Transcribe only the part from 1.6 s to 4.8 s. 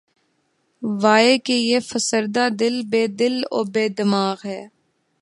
یہ فسردہ دل‘ بے دل و بے دماغ ہے